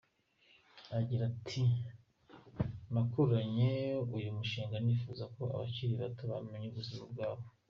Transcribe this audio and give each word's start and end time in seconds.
Agira 0.97 1.23
ati 1.31 1.63
“Nakuranye 2.93 3.71
uyu 4.15 4.29
mushinga 4.37 4.75
nifuza 4.85 5.23
ko 5.35 5.43
abakiri 5.55 5.93
bato 6.01 6.23
bamenya 6.31 6.67
ubuzima 6.69 7.03
bwabo. 7.13 7.43